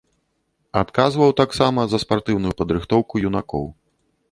[0.81, 3.71] Адказваў таксама за спартыўную падрыхтоўку юнакоў.